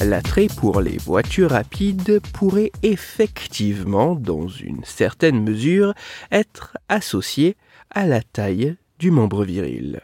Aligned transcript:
L'attrait 0.00 0.46
pour 0.46 0.80
les 0.80 0.96
voitures 0.96 1.50
rapides 1.50 2.20
pourrait 2.32 2.70
effectivement, 2.84 4.14
dans 4.14 4.46
une 4.46 4.84
certaine 4.84 5.42
mesure, 5.42 5.92
être 6.30 6.78
associé 6.88 7.56
à 7.90 8.06
la 8.06 8.22
taille 8.22 8.76
du 9.00 9.10
membre 9.10 9.44
viril. 9.44 10.00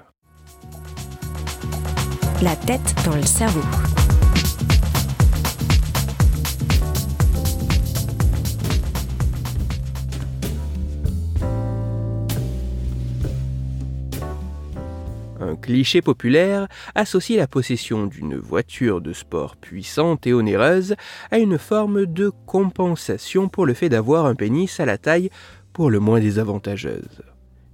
La 2.42 2.56
tête 2.56 2.94
dans 3.06 3.14
le 3.14 3.22
cerveau. 3.22 3.62
Un 15.44 15.56
cliché 15.56 16.00
populaire 16.00 16.68
associe 16.94 17.36
la 17.36 17.46
possession 17.46 18.06
d'une 18.06 18.36
voiture 18.36 19.02
de 19.02 19.12
sport 19.12 19.56
puissante 19.56 20.26
et 20.26 20.32
onéreuse 20.32 20.94
à 21.30 21.38
une 21.38 21.58
forme 21.58 22.06
de 22.06 22.30
compensation 22.46 23.50
pour 23.50 23.66
le 23.66 23.74
fait 23.74 23.90
d'avoir 23.90 24.24
un 24.24 24.34
pénis 24.34 24.80
à 24.80 24.86
la 24.86 24.96
taille 24.96 25.28
pour 25.74 25.90
le 25.90 26.00
moins 26.00 26.18
désavantageuse. 26.18 27.20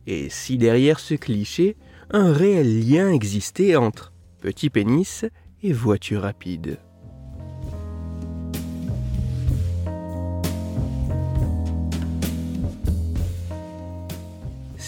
Et 0.09 0.31
si 0.31 0.59
derrière 0.59 0.99
ce 0.99 1.15
cliché, 1.15 1.77
un 2.11 2.33
réel 2.33 2.89
lien 2.89 3.13
existait 3.13 3.77
entre 3.77 4.13
petit 4.41 4.69
pénis 4.69 5.25
et 5.63 5.73
voiture 5.73 6.23
rapide? 6.23 6.81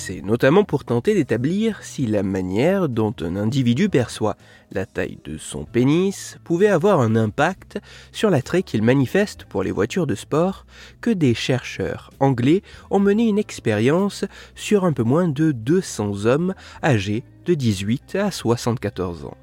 C'est 0.04 0.20
notamment 0.20 0.64
pour 0.64 0.84
tenter 0.84 1.14
d'établir 1.14 1.84
si 1.84 2.08
la 2.08 2.24
manière 2.24 2.88
dont 2.88 3.14
un 3.20 3.36
individu 3.36 3.88
perçoit 3.88 4.36
la 4.72 4.84
taille 4.84 5.20
de 5.22 5.38
son 5.38 5.64
pénis 5.64 6.38
pouvait 6.42 6.66
avoir 6.66 7.00
un 7.00 7.14
impact 7.14 7.78
sur 8.10 8.28
l'attrait 8.28 8.64
qu'il 8.64 8.82
manifeste 8.82 9.44
pour 9.44 9.62
les 9.62 9.70
voitures 9.70 10.08
de 10.08 10.16
sport 10.16 10.66
que 11.00 11.10
des 11.10 11.34
chercheurs 11.34 12.10
anglais 12.18 12.64
ont 12.90 12.98
mené 12.98 13.28
une 13.28 13.38
expérience 13.38 14.24
sur 14.56 14.84
un 14.84 14.92
peu 14.92 15.04
moins 15.04 15.28
de 15.28 15.52
200 15.52 16.26
hommes 16.26 16.54
âgés 16.82 17.22
de 17.46 17.54
18 17.54 18.16
à 18.16 18.32
74 18.32 19.26
ans. 19.26 19.36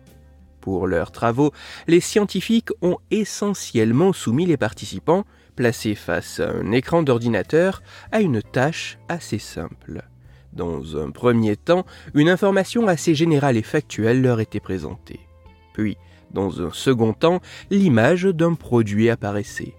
Pour 0.59 0.87
leurs 0.87 1.13
travaux, 1.13 1.53
les 1.87 2.01
scientifiques 2.01 2.71
ont 2.81 2.97
essentiellement 3.11 4.11
soumis 4.11 4.45
les 4.45 4.57
participants, 4.57 5.23
placés 5.55 5.95
face 5.95 6.41
à 6.41 6.49
un 6.49 6.73
écran 6.73 7.01
d'ordinateur, 7.01 7.81
à 8.11 8.19
une 8.19 8.41
tâche 8.41 8.97
assez 9.07 9.39
simple. 9.39 10.03
Dans 10.53 10.97
un 10.97 11.11
premier 11.11 11.55
temps, 11.55 11.85
une 12.13 12.29
information 12.29 12.87
assez 12.87 13.15
générale 13.15 13.57
et 13.57 13.63
factuelle 13.63 14.21
leur 14.21 14.39
était 14.39 14.59
présentée. 14.59 15.19
Puis, 15.73 15.97
dans 16.31 16.61
un 16.61 16.71
second 16.71 17.13
temps, 17.13 17.39
l'image 17.69 18.23
d'un 18.23 18.53
produit 18.53 19.09
apparaissait. 19.09 19.73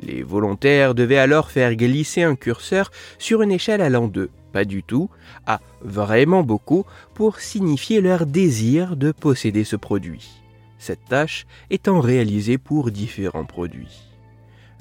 Les 0.00 0.22
volontaires 0.22 0.94
devaient 0.94 1.18
alors 1.18 1.50
faire 1.50 1.74
glisser 1.74 2.22
un 2.22 2.36
curseur 2.36 2.90
sur 3.18 3.42
une 3.42 3.52
échelle 3.52 3.80
allant 3.80 4.08
de 4.08 4.30
pas 4.52 4.64
du 4.64 4.82
tout 4.82 5.10
à 5.46 5.60
vraiment 5.82 6.42
beaucoup 6.42 6.84
pour 7.14 7.40
signifier 7.40 8.00
leur 8.00 8.24
désir 8.24 8.96
de 8.96 9.12
posséder 9.12 9.64
ce 9.64 9.76
produit. 9.76 10.42
Cette 10.78 11.04
tâche 11.04 11.46
étant 11.70 12.00
réalisée 12.00 12.56
pour 12.56 12.90
différents 12.90 13.44
produits. 13.44 14.07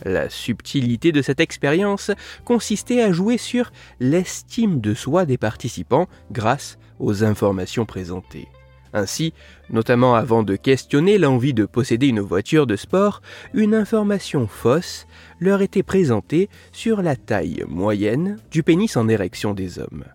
La 0.06 0.30
subtilité 0.30 1.12
de 1.12 1.22
cette 1.22 1.40
expérience 1.40 2.12
consistait 2.46 3.02
à 3.02 3.12
jouer 3.12 3.38
sur 3.38 3.72
l'estime 4.00 4.80
de 4.80 4.94
soi 4.94 5.26
des 5.26 5.38
participants 5.38 6.08
grâce 6.32 6.78
aux 7.00 7.24
informations 7.24 7.86
présentées. 7.86 8.48
Ainsi, 8.94 9.34
notamment 9.70 10.16
avant 10.16 10.44
de 10.44 10.56
questionner 10.56 11.18
l'envie 11.18 11.54
de 11.54 11.66
posséder 11.66 12.08
une 12.08 12.22
voiture 12.22 12.68
de 12.68 12.76
sport, 12.76 13.22
une 13.54 13.76
information 13.76 14.48
fausse 14.48 15.08
leur 15.40 15.62
était 15.62 15.84
présentée 15.84 16.50
sur 16.72 17.02
la 17.02 17.16
taille 17.16 17.64
moyenne 17.68 18.38
du 18.50 18.64
pénis 18.64 18.96
en 18.98 19.08
érection 19.08 19.54
des 19.54 19.80
hommes. 19.80 20.06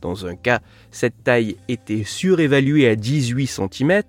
Dans 0.00 0.26
un 0.26 0.36
cas, 0.36 0.60
cette 0.90 1.24
taille 1.24 1.56
était 1.68 2.04
surévaluée 2.04 2.88
à 2.88 2.94
18 2.94 3.46
cm, 3.46 4.02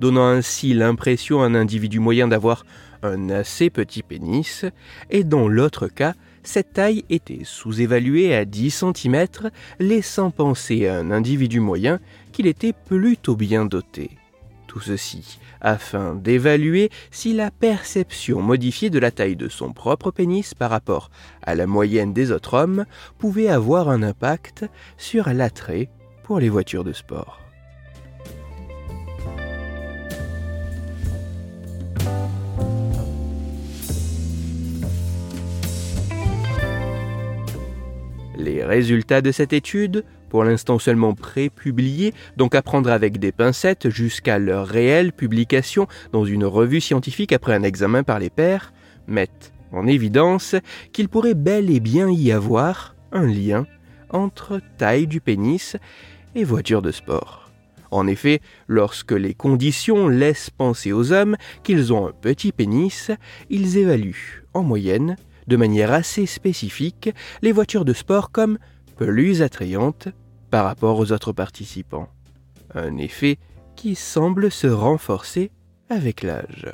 donnant 0.00 0.26
ainsi 0.26 0.74
l'impression 0.74 1.42
à 1.42 1.46
un 1.46 1.54
individu 1.54 2.00
moyen 2.00 2.26
d'avoir 2.26 2.64
un 3.02 3.30
assez 3.30 3.70
petit 3.70 4.02
pénis, 4.02 4.64
et 5.10 5.24
dans 5.24 5.48
l'autre 5.48 5.88
cas, 5.88 6.14
cette 6.42 6.74
taille 6.74 7.04
était 7.10 7.42
sous-évaluée 7.44 8.34
à 8.34 8.44
10 8.44 8.84
cm, 8.94 9.26
laissant 9.80 10.30
penser 10.30 10.86
à 10.86 10.96
un 10.96 11.10
individu 11.10 11.60
moyen 11.60 11.98
qu'il 12.32 12.46
était 12.46 12.72
plutôt 12.72 13.36
bien 13.36 13.64
doté. 13.64 14.10
Tout 14.66 14.80
ceci 14.80 15.38
afin 15.60 16.14
d'évaluer 16.14 16.90
si 17.10 17.32
la 17.32 17.50
perception 17.50 18.40
modifiée 18.40 18.90
de 18.90 18.98
la 18.98 19.10
taille 19.10 19.36
de 19.36 19.48
son 19.48 19.72
propre 19.72 20.10
pénis 20.10 20.54
par 20.54 20.70
rapport 20.70 21.10
à 21.42 21.54
la 21.54 21.66
moyenne 21.66 22.12
des 22.12 22.30
autres 22.30 22.54
hommes 22.54 22.84
pouvait 23.18 23.48
avoir 23.48 23.88
un 23.88 24.02
impact 24.02 24.66
sur 24.96 25.28
l'attrait 25.28 25.88
pour 26.22 26.38
les 26.38 26.48
voitures 26.48 26.84
de 26.84 26.92
sport. 26.92 27.45
Résultats 38.66 39.22
de 39.22 39.32
cette 39.32 39.52
étude, 39.52 40.04
pour 40.28 40.44
l'instant 40.44 40.78
seulement 40.78 41.14
pré-publiés, 41.14 42.12
donc 42.36 42.54
à 42.54 42.62
prendre 42.62 42.90
avec 42.90 43.18
des 43.18 43.32
pincettes 43.32 43.88
jusqu'à 43.88 44.38
leur 44.38 44.66
réelle 44.66 45.12
publication 45.12 45.86
dans 46.12 46.24
une 46.24 46.44
revue 46.44 46.80
scientifique 46.80 47.32
après 47.32 47.54
un 47.54 47.62
examen 47.62 48.02
par 48.02 48.18
les 48.18 48.30
pairs, 48.30 48.72
mettent 49.06 49.52
en 49.72 49.86
évidence 49.86 50.54
qu'il 50.92 51.08
pourrait 51.08 51.34
bel 51.34 51.70
et 51.70 51.80
bien 51.80 52.10
y 52.10 52.32
avoir 52.32 52.94
un 53.12 53.26
lien 53.26 53.66
entre 54.10 54.60
taille 54.78 55.06
du 55.06 55.20
pénis 55.20 55.76
et 56.34 56.44
voiture 56.44 56.82
de 56.82 56.92
sport. 56.92 57.50
En 57.90 58.06
effet, 58.06 58.40
lorsque 58.66 59.12
les 59.12 59.34
conditions 59.34 60.08
laissent 60.08 60.50
penser 60.50 60.92
aux 60.92 61.12
hommes 61.12 61.36
qu'ils 61.62 61.92
ont 61.92 62.08
un 62.08 62.12
petit 62.12 62.52
pénis, 62.52 63.10
ils 63.48 63.78
évaluent, 63.78 64.44
en 64.54 64.62
moyenne, 64.62 65.16
de 65.46 65.56
manière 65.56 65.92
assez 65.92 66.26
spécifique 66.26 67.10
les 67.42 67.52
voitures 67.52 67.84
de 67.84 67.92
sport 67.92 68.30
comme 68.30 68.58
plus 68.96 69.42
attrayantes 69.42 70.08
par 70.50 70.64
rapport 70.64 70.98
aux 70.98 71.12
autres 71.12 71.32
participants. 71.32 72.08
Un 72.74 72.96
effet 72.96 73.38
qui 73.76 73.94
semble 73.94 74.50
se 74.50 74.66
renforcer 74.66 75.50
avec 75.88 76.22
l'âge. 76.22 76.66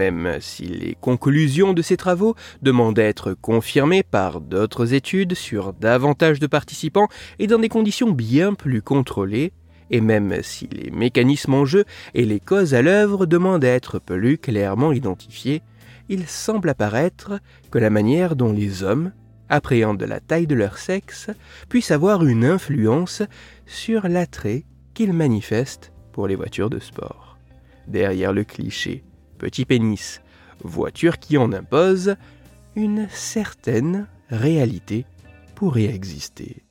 Même 0.00 0.38
si 0.40 0.64
les 0.64 0.96
conclusions 0.98 1.74
de 1.74 1.82
ces 1.82 1.98
travaux 1.98 2.34
demandent 2.62 2.98
à 2.98 3.04
être 3.04 3.34
confirmées 3.34 4.02
par 4.02 4.40
d'autres 4.40 4.94
études 4.94 5.34
sur 5.34 5.74
davantage 5.74 6.40
de 6.40 6.46
participants 6.46 7.08
et 7.38 7.46
dans 7.46 7.58
des 7.58 7.68
conditions 7.68 8.10
bien 8.10 8.54
plus 8.54 8.80
contrôlées, 8.80 9.52
et 9.90 10.00
même 10.00 10.38
si 10.40 10.68
les 10.68 10.90
mécanismes 10.90 11.52
en 11.52 11.66
jeu 11.66 11.84
et 12.14 12.24
les 12.24 12.40
causes 12.40 12.72
à 12.72 12.80
l'œuvre 12.80 13.26
demandent 13.26 13.62
à 13.62 13.68
être 13.68 13.98
plus 13.98 14.38
clairement 14.38 14.92
identifiés, 14.92 15.60
il 16.08 16.26
semble 16.26 16.70
apparaître 16.70 17.38
que 17.70 17.78
la 17.78 17.90
manière 17.90 18.36
dont 18.36 18.54
les 18.54 18.82
hommes 18.82 19.12
appréhendent 19.50 20.02
la 20.04 20.20
taille 20.20 20.46
de 20.46 20.54
leur 20.54 20.78
sexe 20.78 21.28
puisse 21.68 21.90
avoir 21.90 22.24
une 22.24 22.46
influence 22.46 23.20
sur 23.66 24.08
l'attrait 24.08 24.64
qu'ils 24.94 25.12
manifestent 25.12 25.92
pour 26.12 26.26
les 26.26 26.36
voitures 26.36 26.70
de 26.70 26.78
sport. 26.78 27.36
Derrière 27.86 28.32
le 28.32 28.44
cliché 28.44 29.04
petit 29.40 29.64
pénis, 29.64 30.20
voiture 30.62 31.18
qui 31.18 31.38
en 31.38 31.50
impose, 31.54 32.16
une 32.76 33.08
certaine 33.08 34.06
réalité 34.28 35.06
pourrait 35.54 35.86
exister. 35.86 36.62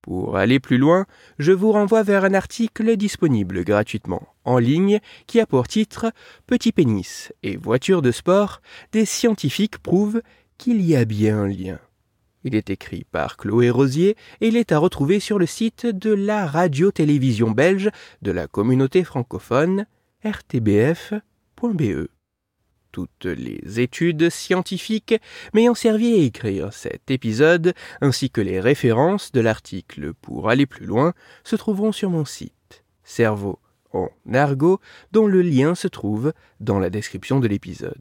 Pour 0.00 0.38
aller 0.38 0.60
plus 0.60 0.78
loin, 0.78 1.04
je 1.38 1.52
vous 1.52 1.72
renvoie 1.72 2.02
vers 2.02 2.24
un 2.24 2.32
article 2.32 2.96
disponible 2.96 3.64
gratuitement 3.64 4.28
en 4.44 4.58
ligne 4.58 5.00
qui 5.26 5.38
a 5.38 5.46
pour 5.46 5.68
titre 5.68 6.10
Petit 6.46 6.72
pénis 6.72 7.32
et 7.42 7.56
voiture 7.58 8.00
de 8.00 8.12
sport, 8.12 8.62
des 8.92 9.04
scientifiques 9.04 9.78
prouvent 9.78 10.22
qu'il 10.56 10.80
y 10.80 10.96
a 10.96 11.04
bien 11.04 11.38
un 11.38 11.48
lien. 11.48 11.78
Il 12.44 12.54
est 12.54 12.68
écrit 12.68 13.04
par 13.10 13.38
Chloé 13.38 13.70
Rosier 13.70 14.16
et 14.42 14.48
il 14.48 14.56
est 14.56 14.70
à 14.70 14.78
retrouver 14.78 15.18
sur 15.18 15.38
le 15.38 15.46
site 15.46 15.86
de 15.86 16.12
la 16.12 16.46
radio-télévision 16.46 17.50
belge 17.50 17.90
de 18.20 18.30
la 18.30 18.46
communauté 18.46 19.02
francophone 19.02 19.86
rtbf.be. 20.24 22.08
Toutes 22.92 23.24
les 23.24 23.80
études 23.80 24.28
scientifiques 24.28 25.14
m'ayant 25.54 25.74
servi 25.74 26.12
à 26.12 26.18
écrire 26.18 26.72
cet 26.72 27.10
épisode, 27.10 27.72
ainsi 28.02 28.30
que 28.30 28.42
les 28.42 28.60
références 28.60 29.32
de 29.32 29.40
l'article 29.40 30.12
pour 30.12 30.50
aller 30.50 30.66
plus 30.66 30.86
loin, 30.86 31.14
se 31.44 31.56
trouveront 31.56 31.92
sur 31.92 32.10
mon 32.10 32.26
site, 32.26 32.84
Cerveau 33.02 33.58
en 33.92 34.10
argot, 34.32 34.80
dont 35.12 35.26
le 35.26 35.40
lien 35.42 35.74
se 35.74 35.88
trouve 35.88 36.32
dans 36.60 36.78
la 36.78 36.90
description 36.90 37.40
de 37.40 37.48
l'épisode. 37.48 37.94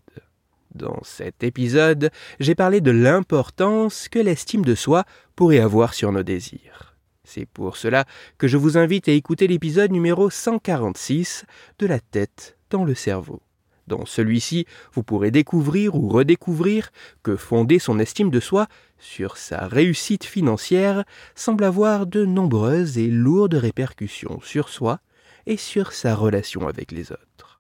Dans 0.76 1.04
cet 1.04 1.44
épisode, 1.44 2.10
j'ai 2.40 2.56
parlé 2.56 2.82
de 2.82 2.90
l'importance 2.90 4.10
que 4.10 4.18
l'estime 4.18 4.66
de 4.66 4.74
soi 4.74 5.04
pourrait 5.36 5.60
avoir 5.60 5.94
sur 5.94 6.12
nos 6.12 6.24
désirs. 6.24 6.96
C'est 7.24 7.46
pour 7.46 7.78
cela 7.78 8.06
que 8.38 8.48
je 8.48 8.58
vous 8.58 8.78
invite 8.78 9.08
à 9.08 9.12
écouter 9.12 9.48
l'épisode 9.48 9.92
numéro 9.92 10.30
146 10.30 11.46
de 11.80 11.86
La 11.86 12.00
tête 12.00 12.58
dans 12.72 12.86
le 12.86 12.96
cerveau. 12.96 13.42
Dans 13.86 14.06
celui-ci, 14.06 14.66
vous 14.94 15.04
pourrez 15.04 15.30
découvrir 15.30 15.96
ou 15.96 16.10
redécouvrir 16.10 16.92
que 17.22 17.36
fonder 17.36 17.78
son 17.80 18.00
estime 18.00 18.32
de 18.32 18.40
soi 18.40 18.68
sur 18.98 19.38
sa 19.38 19.68
réussite 19.68 20.24
financière 20.24 21.04
semble 21.36 21.66
avoir 21.66 22.08
de 22.08 22.26
nombreuses 22.26 22.98
et 22.98 23.08
lourdes 23.08 23.56
répercussions 23.56 24.40
sur 24.42 24.70
soi 24.70 25.00
et 25.46 25.58
sur 25.58 25.92
sa 25.92 26.16
relation 26.16 26.68
avec 26.68 26.92
les 26.92 27.12
autres. 27.12 27.53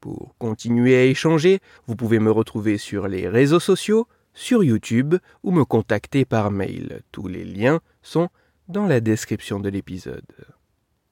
Pour 0.00 0.36
continuer 0.38 0.96
à 0.96 1.04
échanger, 1.04 1.60
vous 1.86 1.96
pouvez 1.96 2.20
me 2.20 2.30
retrouver 2.30 2.78
sur 2.78 3.08
les 3.08 3.28
réseaux 3.28 3.60
sociaux, 3.60 4.06
sur 4.32 4.62
YouTube 4.62 5.16
ou 5.42 5.50
me 5.50 5.64
contacter 5.64 6.24
par 6.24 6.52
mail. 6.52 7.02
Tous 7.10 7.26
les 7.26 7.44
liens 7.44 7.80
sont 8.02 8.28
dans 8.68 8.86
la 8.86 9.00
description 9.00 9.58
de 9.58 9.68
l'épisode. 9.68 10.22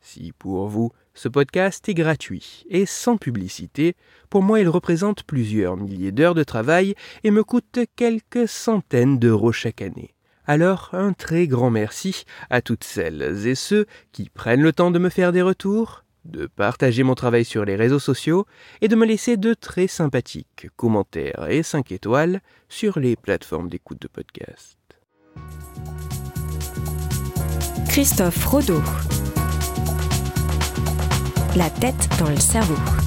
Si 0.00 0.32
pour 0.38 0.68
vous, 0.68 0.92
ce 1.14 1.28
podcast 1.28 1.88
est 1.88 1.94
gratuit 1.94 2.64
et 2.70 2.86
sans 2.86 3.16
publicité, 3.16 3.96
pour 4.30 4.42
moi 4.42 4.60
il 4.60 4.68
représente 4.68 5.24
plusieurs 5.24 5.76
milliers 5.76 6.12
d'heures 6.12 6.36
de 6.36 6.44
travail 6.44 6.94
et 7.24 7.32
me 7.32 7.42
coûte 7.42 7.80
quelques 7.96 8.46
centaines 8.46 9.18
d'euros 9.18 9.50
chaque 9.50 9.82
année. 9.82 10.14
Alors 10.44 10.90
un 10.92 11.12
très 11.12 11.48
grand 11.48 11.70
merci 11.70 12.22
à 12.50 12.62
toutes 12.62 12.84
celles 12.84 13.48
et 13.48 13.56
ceux 13.56 13.86
qui 14.12 14.28
prennent 14.28 14.62
le 14.62 14.72
temps 14.72 14.92
de 14.92 15.00
me 15.00 15.08
faire 15.08 15.32
des 15.32 15.42
retours, 15.42 16.04
de 16.30 16.46
partager 16.46 17.02
mon 17.02 17.14
travail 17.14 17.44
sur 17.44 17.64
les 17.64 17.76
réseaux 17.76 17.98
sociaux 17.98 18.46
et 18.80 18.88
de 18.88 18.96
me 18.96 19.06
laisser 19.06 19.36
de 19.36 19.54
très 19.54 19.86
sympathiques 19.86 20.68
commentaires 20.76 21.46
et 21.48 21.62
5 21.62 21.92
étoiles 21.92 22.40
sur 22.68 22.98
les 22.98 23.16
plateformes 23.16 23.68
d'écoute 23.68 24.00
de 24.00 24.08
podcast. 24.08 24.78
Christophe 27.88 28.44
Rodeau. 28.44 28.82
La 31.56 31.70
tête 31.70 32.08
dans 32.18 32.28
le 32.28 32.36
cerveau. 32.36 33.05